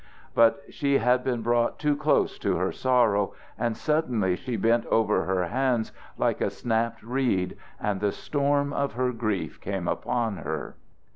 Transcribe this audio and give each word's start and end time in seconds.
But 0.33 0.63
she 0.71 0.97
had 0.97 1.23
been 1.23 1.43
brought 1.43 1.77
too 1.77 1.95
close 1.95 2.39
to 2.39 2.55
her 2.55 2.71
sorrow 2.71 3.35
and 3.55 3.77
suddenly 3.77 4.35
she 4.35 4.55
bent 4.57 4.87
over 4.87 5.25
her 5.25 5.45
hands 5.45 5.91
like 6.17 6.41
a 6.41 6.49
snapped 6.49 7.03
reed 7.03 7.55
and 7.79 8.01
the 8.01 8.11
storm 8.11 8.73
of 8.73 8.93
her 8.93 9.11
grief 9.11 9.61
came 9.61 9.87
upon 9.87 10.37
her. 10.37 10.75